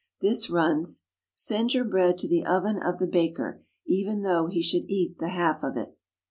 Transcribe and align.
This 0.19 0.49
runs: 0.49 1.05
"Send 1.35 1.75
your 1.75 1.83
bread 1.85 2.17
to 2.17 2.27
the 2.27 2.43
oven 2.43 2.81
of 2.81 2.97
the 2.97 3.05
baker 3.05 3.61
even 3.85 4.23
though 4.23 4.47
he 4.47 4.63
should 4.63 4.85
eat 4.89 5.19
the 5.19 5.29
half 5.29 5.61
of 5.61 5.77
it." 5.77 5.95